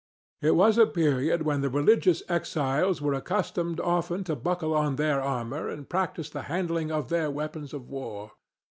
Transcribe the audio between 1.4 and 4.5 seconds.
when the religious exiles were accustomed often to